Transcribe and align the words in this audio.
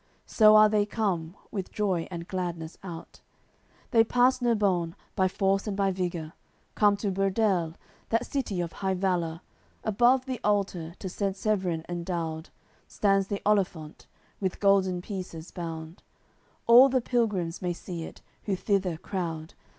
So 0.25 0.55
are 0.55 0.67
they 0.67 0.87
come, 0.87 1.35
with 1.51 1.71
joy 1.71 2.07
and 2.09 2.27
gladness 2.27 2.75
out, 2.81 3.21
They 3.91 4.03
pass 4.03 4.41
Nerbone 4.41 4.95
by 5.15 5.27
force 5.27 5.67
and 5.67 5.77
by 5.77 5.91
vigour, 5.91 6.33
Come 6.73 6.97
to 6.97 7.11
Burdele, 7.11 7.75
that 8.09 8.25
city 8.25 8.61
of 8.61 8.71
high 8.71 8.95
valour. 8.95 9.41
Above 9.83 10.25
the 10.25 10.39
altar, 10.43 10.95
to 10.97 11.07
Saint 11.07 11.35
Sevrin 11.35 11.85
endowed, 11.87 12.49
Stands 12.87 13.27
the 13.27 13.43
olifant, 13.45 14.07
with 14.39 14.59
golden 14.59 15.03
pieces 15.03 15.51
bound; 15.51 16.01
All 16.65 16.89
the 16.89 16.99
pilgrims 16.99 17.61
may 17.61 17.71
see 17.71 18.03
it, 18.03 18.21
who 18.45 18.55
thither 18.55 18.97
crowd. 18.97 19.53